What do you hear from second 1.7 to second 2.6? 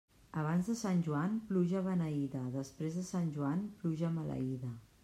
beneïda;